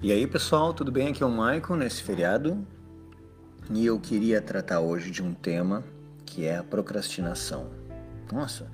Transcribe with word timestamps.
E 0.00 0.12
aí 0.12 0.28
pessoal, 0.28 0.72
tudo 0.72 0.92
bem? 0.92 1.08
Aqui 1.08 1.24
é 1.24 1.26
o 1.26 1.28
Michael 1.28 1.74
nesse 1.76 2.04
feriado 2.04 2.64
e 3.68 3.84
eu 3.84 3.98
queria 3.98 4.40
tratar 4.40 4.78
hoje 4.78 5.10
de 5.10 5.20
um 5.20 5.34
tema 5.34 5.82
que 6.24 6.46
é 6.46 6.56
a 6.56 6.62
procrastinação. 6.62 7.68
Nossa, 8.32 8.70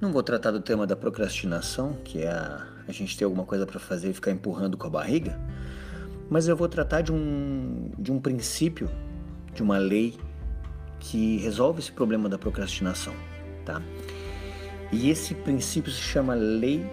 não 0.00 0.12
vou 0.12 0.22
tratar 0.22 0.52
do 0.52 0.60
tema 0.60 0.86
da 0.86 0.94
procrastinação, 0.94 1.94
que 2.04 2.22
é 2.22 2.30
a, 2.30 2.64
a 2.86 2.92
gente 2.92 3.18
ter 3.18 3.24
alguma 3.24 3.44
coisa 3.44 3.66
para 3.66 3.80
fazer 3.80 4.10
e 4.10 4.12
ficar 4.12 4.30
empurrando 4.30 4.76
com 4.76 4.86
a 4.86 4.90
barriga, 4.90 5.36
mas 6.30 6.46
eu 6.46 6.56
vou 6.56 6.68
tratar 6.68 7.00
de 7.00 7.12
um, 7.12 7.90
de 7.98 8.12
um 8.12 8.20
princípio, 8.20 8.88
de 9.52 9.64
uma 9.64 9.78
lei 9.78 10.16
que 11.00 11.38
resolve 11.38 11.80
esse 11.80 11.90
problema 11.90 12.28
da 12.28 12.38
procrastinação, 12.38 13.14
tá? 13.64 13.82
E 14.92 15.10
esse 15.10 15.34
princípio 15.34 15.90
se 15.90 16.00
chama 16.00 16.34
lei 16.34 16.88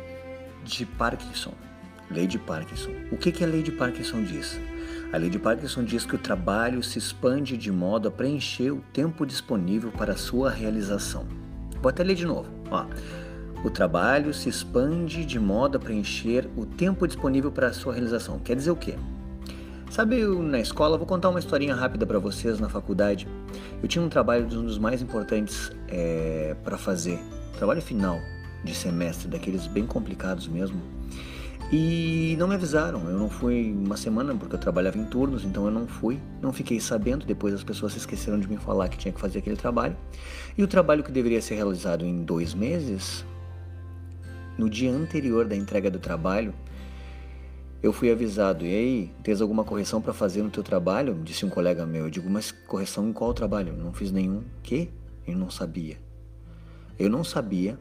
de 0.63 0.87
Parkinson. 0.87 1.53
Lei 2.09 2.27
de 2.27 2.37
Parkinson. 2.37 2.91
O 3.11 3.17
que, 3.17 3.31
que 3.31 3.43
a 3.43 3.47
lei 3.47 3.63
de 3.63 3.71
Parkinson 3.71 4.23
diz? 4.23 4.59
A 5.11 5.17
lei 5.17 5.29
de 5.29 5.39
Parkinson 5.39 5.83
diz 5.83 6.05
que 6.05 6.15
o 6.15 6.19
trabalho 6.19 6.83
se 6.83 6.99
expande 6.99 7.57
de 7.57 7.71
modo 7.71 8.07
a 8.07 8.11
preencher 8.11 8.71
o 8.71 8.83
tempo 8.93 9.25
disponível 9.25 9.91
para 9.91 10.15
sua 10.15 10.49
realização. 10.49 11.25
Vou 11.81 11.89
até 11.89 12.03
ler 12.03 12.15
de 12.15 12.25
novo. 12.25 12.49
Ó. 12.69 12.85
O 13.63 13.69
trabalho 13.71 14.33
se 14.33 14.47
expande 14.47 15.25
de 15.25 15.39
modo 15.39 15.77
a 15.77 15.79
preencher 15.79 16.47
o 16.55 16.65
tempo 16.65 17.07
disponível 17.07 17.51
para 17.51 17.67
a 17.67 17.73
sua 17.73 17.93
realização. 17.93 18.37
Quer 18.39 18.55
dizer 18.55 18.71
o 18.71 18.75
quê? 18.75 18.95
Sabe, 19.89 20.19
eu, 20.19 20.43
na 20.43 20.59
escola, 20.59 20.97
vou 20.97 21.07
contar 21.07 21.29
uma 21.29 21.39
historinha 21.39 21.73
rápida 21.73 22.05
para 22.05 22.19
vocês 22.19 22.59
na 22.59 22.67
faculdade. 22.69 23.27
Eu 23.81 23.87
tinha 23.87 24.03
um 24.03 24.09
trabalho 24.09 24.45
um 24.45 24.65
dos 24.65 24.77
mais 24.77 25.01
importantes 25.01 25.71
é, 25.87 26.55
para 26.63 26.77
fazer, 26.77 27.19
trabalho 27.57 27.81
final 27.81 28.19
de 28.63 28.75
semestre, 28.75 29.27
daqueles 29.27 29.67
bem 29.67 29.85
complicados 29.85 30.47
mesmo. 30.47 30.81
E 31.71 32.35
não 32.37 32.47
me 32.47 32.53
avisaram, 32.53 33.09
eu 33.09 33.17
não 33.17 33.27
fui 33.27 33.73
uma 33.73 33.97
semana 33.97 34.35
porque 34.35 34.55
eu 34.55 34.59
trabalhava 34.59 34.99
em 34.99 35.05
turnos, 35.05 35.43
então 35.43 35.65
eu 35.65 35.71
não 35.71 35.87
fui, 35.87 36.19
não 36.39 36.53
fiquei 36.53 36.79
sabendo. 36.79 37.25
Depois 37.25 37.53
as 37.53 37.63
pessoas 37.63 37.93
se 37.93 37.97
esqueceram 37.97 38.39
de 38.39 38.47
me 38.47 38.57
falar 38.57 38.87
que 38.87 38.97
tinha 38.97 39.11
que 39.11 39.19
fazer 39.19 39.39
aquele 39.39 39.55
trabalho. 39.55 39.95
E 40.55 40.63
o 40.63 40.67
trabalho 40.67 41.03
que 41.03 41.11
deveria 41.11 41.41
ser 41.41 41.55
realizado 41.55 42.05
em 42.05 42.23
dois 42.23 42.53
meses, 42.53 43.25
no 44.57 44.69
dia 44.69 44.91
anterior 44.91 45.45
da 45.45 45.55
entrega 45.55 45.89
do 45.89 45.97
trabalho, 45.97 46.53
eu 47.81 47.91
fui 47.91 48.11
avisado. 48.11 48.65
E 48.65 48.73
aí, 48.73 49.11
tens 49.23 49.41
alguma 49.41 49.63
correção 49.63 50.01
para 50.01 50.13
fazer 50.13 50.43
no 50.43 50.51
teu 50.51 50.63
trabalho? 50.63 51.19
Disse 51.23 51.45
um 51.45 51.49
colega 51.49 51.85
meu. 51.85 52.05
Eu 52.05 52.09
digo, 52.11 52.29
mas 52.29 52.51
correção 52.51 53.09
em 53.09 53.13
qual 53.13 53.33
trabalho? 53.33 53.73
Não 53.73 53.91
fiz 53.91 54.11
nenhum. 54.11 54.43
Que? 54.61 54.91
Eu 55.25 55.35
não 55.35 55.49
sabia. 55.49 55.97
Eu 56.97 57.09
não 57.09 57.23
sabia 57.23 57.77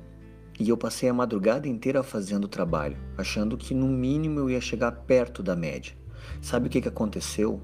e 0.58 0.69
eu 0.69 0.77
passei 0.77 1.08
a 1.08 1.14
madrugada 1.14 1.66
inteira 1.66 2.02
fazendo 2.02 2.44
o 2.44 2.48
trabalho, 2.48 2.97
achando 3.19 3.56
que 3.56 3.74
no 3.74 3.88
mínimo 3.88 4.41
eu 4.41 4.50
ia 4.50 4.61
chegar 4.61 4.92
perto 4.92 5.42
da 5.42 5.56
média. 5.56 5.94
Sabe 6.41 6.69
o 6.69 6.70
que, 6.70 6.80
que 6.80 6.88
aconteceu? 6.88 7.61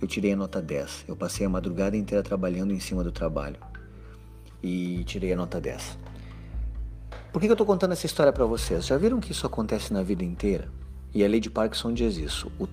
Eu 0.00 0.08
tirei 0.08 0.32
a 0.32 0.36
nota 0.36 0.62
10. 0.62 1.04
Eu 1.06 1.14
passei 1.14 1.44
a 1.44 1.48
madrugada 1.48 1.96
inteira 1.96 2.22
trabalhando 2.22 2.72
em 2.72 2.80
cima 2.80 3.04
do 3.04 3.12
trabalho 3.12 3.56
e 4.62 5.04
tirei 5.04 5.32
a 5.32 5.36
nota 5.36 5.60
10. 5.60 5.98
Por 7.32 7.38
que, 7.38 7.46
que 7.46 7.52
eu 7.52 7.54
estou 7.54 7.66
contando 7.66 7.92
essa 7.92 8.06
história 8.06 8.32
para 8.32 8.44
vocês? 8.44 8.86
Já 8.86 8.96
viram 8.96 9.20
que 9.20 9.32
isso 9.32 9.46
acontece 9.46 9.92
na 9.92 10.02
vida 10.02 10.24
inteira? 10.24 10.68
E 11.14 11.24
a 11.24 11.28
lei 11.28 11.38
de 11.38 11.50
Parkinson 11.50 11.92
diz 11.92 12.16
isso. 12.16 12.50
O 12.58 12.66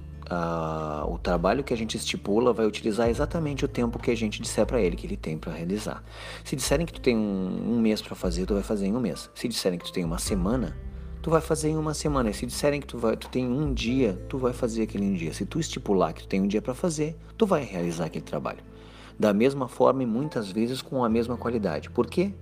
o 1.08 1.18
trabalho 1.18 1.64
que 1.64 1.74
a 1.74 1.78
gente 1.78 1.96
estipula 1.96 2.52
vai 2.52 2.66
utilizar 2.66 3.10
exatamente 3.10 3.64
o 3.64 3.68
tempo 3.68 4.00
que 4.00 4.12
a 4.12 4.16
gente 4.16 4.42
disser 4.42 4.66
para 4.66 4.82
ele 4.82 4.96
que 4.96 5.08
ele 5.08 5.18
tem 5.18 5.38
para 5.38 5.54
realizar. 5.54 6.04
Se 6.44 6.56
disserem 6.56 6.86
que 6.86 6.94
tu 6.94 7.02
tem 7.02 7.16
um, 7.16 7.76
um 7.76 7.80
mês 7.80 8.02
para 8.02 8.16
fazer, 8.16 8.46
tu 8.46 8.54
vai 8.54 8.64
fazer 8.64 8.88
em 8.88 8.96
um 8.96 9.00
mês. 9.00 9.30
Se 9.34 9.48
disserem 9.48 9.80
que 9.80 9.86
tu 9.86 9.94
tem 9.94 10.04
uma 10.04 10.18
semana, 10.18 10.78
tu 11.22 11.30
vai 11.30 11.42
fazer 11.42 11.70
em 11.70 11.78
uma 11.78 11.94
semana. 11.94 12.30
E 12.30 12.34
se 12.34 12.46
disserem 12.46 12.82
que 12.82 12.88
tu, 12.88 12.98
vai, 12.98 13.16
tu 13.16 13.30
tem 13.30 13.48
um 13.48 13.74
dia, 13.74 14.14
tu 14.28 14.38
vai 14.38 14.54
fazer 14.54 14.84
aquele 14.84 15.06
um 15.06 15.14
dia. 15.14 15.34
Se 15.34 15.46
tu 15.46 15.60
estipular 15.60 16.14
que 16.14 16.24
tu 16.24 16.28
tem 16.28 16.42
um 16.42 16.48
dia 16.48 16.62
para 16.62 16.74
fazer, 16.74 17.16
tu 17.38 17.46
vai 17.46 17.64
realizar 17.64 18.06
aquele 18.06 18.26
trabalho. 18.26 18.60
Da 19.20 19.34
mesma 19.34 19.68
forma 19.68 20.04
e 20.04 20.06
muitas 20.06 20.52
vezes 20.52 20.82
com 20.82 21.04
a 21.04 21.10
mesma 21.10 21.38
qualidade. 21.38 21.90
Por 21.90 22.08
quê? 22.08 22.34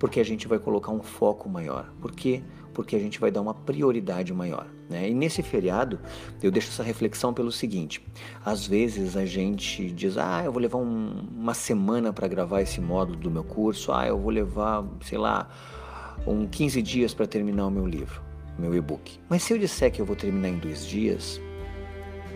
Porque 0.00 0.18
a 0.18 0.24
gente 0.24 0.48
vai 0.48 0.58
colocar 0.58 0.90
um 0.90 1.02
foco 1.02 1.46
maior. 1.46 1.92
Por 2.00 2.10
quê? 2.10 2.42
Porque 2.72 2.96
a 2.96 2.98
gente 2.98 3.20
vai 3.20 3.30
dar 3.30 3.42
uma 3.42 3.52
prioridade 3.52 4.32
maior. 4.32 4.66
Né? 4.88 5.10
E 5.10 5.14
nesse 5.14 5.42
feriado, 5.42 6.00
eu 6.42 6.50
deixo 6.50 6.70
essa 6.70 6.82
reflexão 6.82 7.34
pelo 7.34 7.52
seguinte: 7.52 8.02
às 8.42 8.66
vezes 8.66 9.14
a 9.14 9.26
gente 9.26 9.90
diz, 9.92 10.16
ah, 10.16 10.42
eu 10.42 10.50
vou 10.50 10.60
levar 10.60 10.78
um, 10.78 11.28
uma 11.36 11.52
semana 11.52 12.14
para 12.14 12.26
gravar 12.26 12.62
esse 12.62 12.80
módulo 12.80 13.18
do 13.18 13.30
meu 13.30 13.44
curso, 13.44 13.92
ah, 13.92 14.06
eu 14.06 14.18
vou 14.18 14.30
levar, 14.30 14.84
sei 15.02 15.18
lá, 15.18 15.50
um 16.26 16.46
15 16.46 16.80
dias 16.80 17.12
para 17.12 17.26
terminar 17.26 17.66
o 17.66 17.70
meu 17.70 17.86
livro, 17.86 18.22
meu 18.58 18.74
e-book. 18.74 19.20
Mas 19.28 19.42
se 19.42 19.52
eu 19.52 19.58
disser 19.58 19.92
que 19.92 20.00
eu 20.00 20.06
vou 20.06 20.16
terminar 20.16 20.48
em 20.48 20.58
dois 20.58 20.86
dias, 20.86 21.38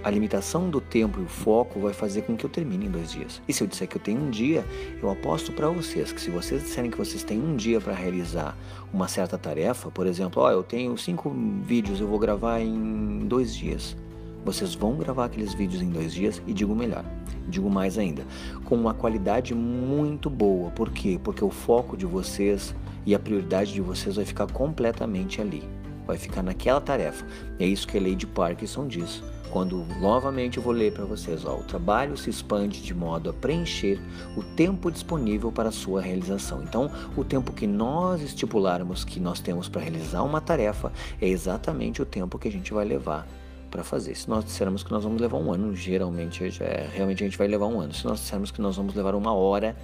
a 0.05 0.11
limitação 0.11 0.69
do 0.69 0.83
tempo 0.83 1.19
e 1.19 1.23
o 1.25 1.27
foco 1.27 1.81
vai 1.81 1.95
fazer 1.95 2.23
com 2.23 2.37
que 2.37 2.45
eu 2.45 2.51
termine 2.51 2.85
em 2.87 2.91
dois 2.91 3.11
dias. 3.11 3.41
E 3.49 3.55
se 3.55 3.65
eu 3.65 3.67
disser 3.67 3.89
que 3.89 3.97
eu 3.97 4.03
tenho 4.03 4.21
um 4.21 4.31
dia, 4.31 4.63
eu 5.03 5.11
aposto 5.11 5.51
para 5.51 5.67
vocês 5.71 6.13
que 6.13 6.21
se 6.21 6.31
vocês 6.31 6.63
disserem 6.63 6.91
que 6.91 6.99
vocês 6.99 7.25
têm 7.25 7.41
um 7.41 7.57
dia 7.57 7.81
para 7.81 7.95
realizar 7.95 8.55
uma 8.93 9.09
certa 9.09 9.39
tarefa, 9.39 9.91
por 9.91 10.07
exemplo, 10.07 10.43
ó, 10.43 10.51
eu 10.51 10.63
tenho 10.63 10.97
cinco 10.99 11.35
vídeos, 11.63 12.01
eu 12.01 12.07
vou 12.07 12.19
gravar 12.19 12.61
em 12.61 13.21
dois 13.27 13.57
dias. 13.57 13.97
Vocês 14.45 14.75
vão 14.75 14.95
gravar 14.97 15.25
aqueles 15.25 15.55
vídeos 15.55 15.81
em 15.81 15.89
dois 15.89 16.13
dias 16.13 16.43
e 16.47 16.53
digo 16.53 16.75
melhor, 16.75 17.03
digo 17.49 17.71
mais 17.71 17.97
ainda, 17.97 18.27
com 18.67 18.75
uma 18.75 18.93
qualidade 18.93 19.55
muito 19.55 20.29
boa. 20.29 20.71
Por 20.71 20.91
quê? 20.91 21.19
Porque 21.25 21.43
o 21.43 21.49
foco 21.49 21.97
de 21.97 22.05
vocês 22.05 22.75
e 23.07 23.15
a 23.15 23.19
prioridade 23.19 23.73
de 23.73 23.81
vocês 23.81 24.17
vai 24.17 24.25
ficar 24.27 24.47
completamente 24.53 25.41
ali, 25.41 25.63
vai 26.07 26.17
ficar 26.17 26.43
naquela 26.43 26.81
tarefa. 26.81 27.25
É 27.59 27.67
isso 27.67 27.87
que 27.87 27.99
a 27.99 28.01
lei 28.01 28.15
de 28.15 28.27
Parkinson 28.27 28.87
diz 28.87 29.23
quando 29.55 29.87
novamente 30.01 30.57
eu 30.57 30.63
vou 30.65 30.73
ler 30.73 30.93
para 30.93 31.05
vocês, 31.05 31.45
ó, 31.45 31.55
o 31.55 31.63
trabalho 31.63 32.17
se 32.17 32.29
expande 32.29 32.83
de 32.83 32.93
modo 32.93 33.31
a 33.31 33.33
preencher 33.33 34.01
o 34.37 34.43
tempo 34.43 34.91
disponível 34.91 35.53
para 35.53 35.71
sua 35.71 36.03
realização. 36.03 36.65
Então, 36.65 36.91
o 37.17 37.23
tempo 37.23 37.53
que 37.53 37.65
nós 37.65 38.21
estipularmos 38.21 39.05
que 39.05 39.21
nós 39.21 39.39
temos 39.39 39.69
para 39.69 39.81
realizar 39.81 40.25
uma 40.25 40.41
tarefa 40.41 40.93
é 41.23 41.29
exatamente 41.29 42.03
o 42.03 42.05
tempo 42.05 42.37
que 42.37 42.49
a 42.49 42.51
gente 42.51 42.75
vai 42.75 42.85
levar 42.85 43.29
para 43.71 43.85
fazer. 43.85 44.17
Se 44.17 44.29
nós 44.29 44.45
dissermos 44.45 44.83
que 44.83 44.91
nós 44.91 45.05
vamos 45.05 45.21
levar 45.21 45.39
um 45.39 45.53
ano, 45.53 45.73
geralmente 45.73 46.43
é, 46.61 46.89
realmente 46.93 47.23
a 47.23 47.27
gente 47.27 47.39
vai 47.39 47.47
levar 47.47 47.67
um 47.67 47.81
ano. 47.81 47.95
Se 47.95 48.05
nós 48.05 48.19
dissermos 48.19 48.51
que 48.51 48.61
nós 48.61 48.77
vamos 48.77 48.93
levar 48.97 49.15
uma 49.15 49.33
hora, 49.33 49.77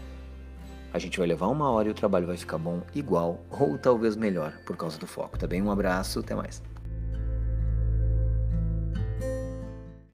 a 0.92 0.98
gente 0.98 1.18
vai 1.18 1.26
levar 1.26 1.48
uma 1.48 1.70
hora 1.70 1.88
e 1.88 1.90
o 1.90 1.94
trabalho 1.94 2.26
vai 2.26 2.36
ficar 2.36 2.58
bom 2.58 2.80
igual 2.94 3.40
ou 3.50 3.78
talvez 3.78 4.16
melhor 4.16 4.52
por 4.64 4.76
causa 4.76 4.98
do 4.98 5.06
foco, 5.06 5.38
tá 5.38 5.46
bem? 5.46 5.62
Um 5.62 5.70
abraço, 5.70 6.20
até 6.20 6.34
mais. 6.34 6.62